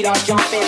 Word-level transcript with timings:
feet 0.00 0.06
are 0.06 0.14
jumping. 0.24 0.60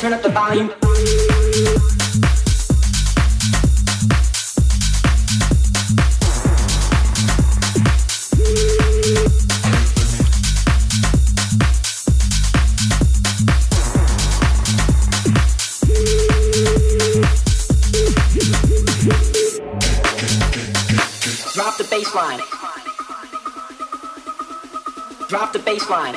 Turn 0.00 0.14
up 0.14 0.22
the 0.22 0.30
volume. 0.30 0.89
baseline. 25.90 26.14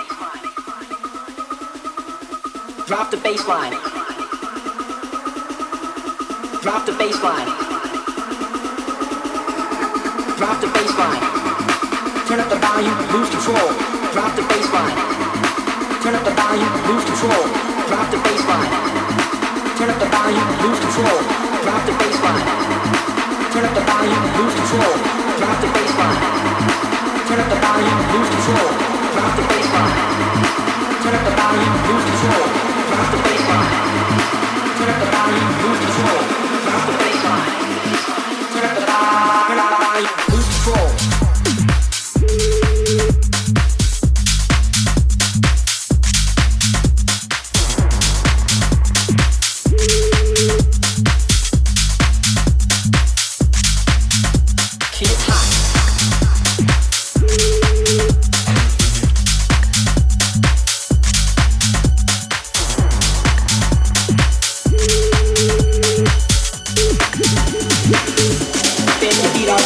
Drop 2.85 3.09
the 3.09 3.17
baseline. 3.17 3.73
Drop 6.61 6.85
the 6.85 6.91
baseline. 6.91 7.49
Drop 10.37 10.61
the 10.61 10.67
baseline. 10.67 11.21
Turn 12.27 12.39
up 12.39 12.49
the 12.49 12.59
volume, 12.61 12.99
lose 13.13 13.29
control. 13.33 13.69
Drop 14.13 14.35
the 14.35 14.43
baseline. 14.45 14.97
Turn 16.03 16.13
up 16.13 16.23
the 16.23 16.35
volume, 16.37 16.73
lose 16.93 17.05
control. 17.05 17.43
Drop 17.89 18.11
the 18.11 18.17
baseline. 18.17 18.71
Turn 19.77 19.89
up 19.89 19.97
the 19.97 20.09
volume, 20.13 20.49
lose 20.61 20.79
control. 20.85 21.19
Drop 21.65 21.81
the 21.89 21.93
baseline. 21.97 22.45
Turn 23.49 23.65
up 23.65 23.73
the 23.73 23.81
volume, 23.89 24.25
lose 24.37 24.53
control. 24.53 24.93
Drop 25.41 25.57
the 25.61 25.67
baseline. 25.73 26.21
Turn 27.25 27.39
up 27.41 27.49
the 27.49 27.57
volume, 27.57 27.99
lose 28.13 28.29
control. 28.29 29.02
Drop 29.13 29.35
the 29.35 29.43
baseline. 29.43 30.13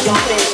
Don't 0.05 0.46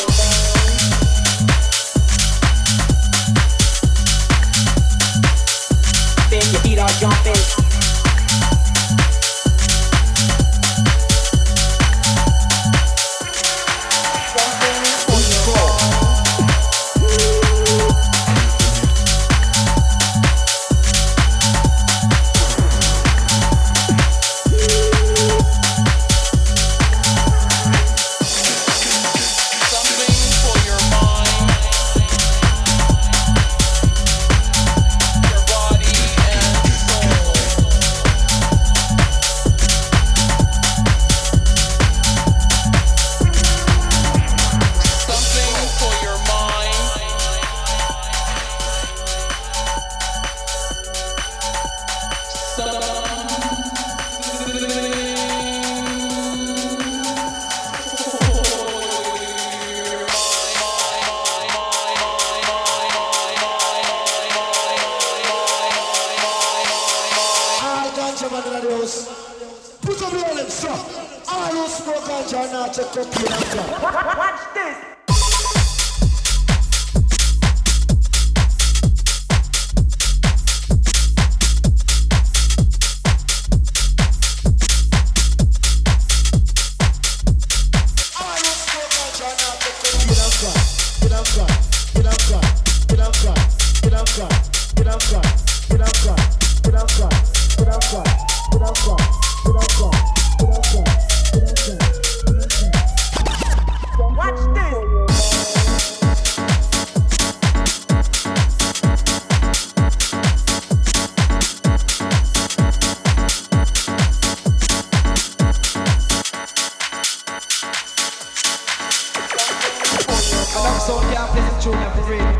tune 121.63 121.75
up 121.75 121.95
for 121.95 122.03
real. 122.11 122.32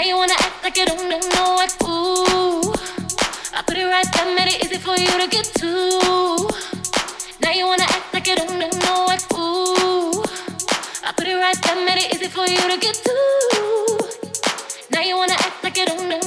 Now 0.00 0.06
you 0.06 0.16
wanna 0.16 0.32
act 0.32 0.64
like 0.64 0.78
you 0.78 0.86
don't 0.86 1.10
know 1.10 1.52
what. 1.56 1.76
Ooh, 1.82 2.72
I 3.52 3.60
put 3.66 3.76
it 3.76 3.84
right 3.84 4.06
there, 4.14 4.34
made 4.34 4.48
it 4.48 4.64
easy 4.64 4.78
for 4.78 4.96
you 4.96 5.12
to 5.20 5.28
get 5.28 5.44
to. 5.60 6.48
Now 7.42 7.50
you 7.50 7.66
wanna 7.66 7.82
act 7.82 8.14
like 8.14 8.26
you 8.26 8.34
don't 8.34 8.58
know 8.58 9.04
what. 9.04 9.22
Ooh, 9.34 10.24
I 11.04 11.12
put 11.14 11.28
it 11.28 11.34
right 11.36 11.54
there, 11.62 11.84
made 11.84 11.98
it 11.98 12.14
easy 12.14 12.28
for 12.28 12.48
you 12.48 12.56
to 12.56 12.78
get 12.80 12.94
to. 12.94 14.08
Now 14.90 15.02
you 15.02 15.18
wanna 15.18 15.34
act 15.34 15.62
like 15.62 15.76
you 15.76 15.84
don't 15.84 16.08
know. 16.08 16.19